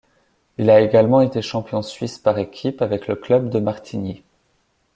Il 0.57 0.71
a 0.71 0.79
également 0.81 1.21
été 1.21 1.43
champion 1.43 1.83
suisse 1.83 2.17
par 2.17 2.39
équipes 2.39 2.81
avec 2.81 3.05
le 3.05 3.15
club 3.15 3.51
de 3.51 3.59
Martigny. 3.59 4.23